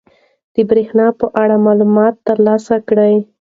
[0.55, 3.15] د بریښنا په اړه معلومات ترلاسه کړئ.